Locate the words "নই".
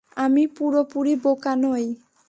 1.55-1.85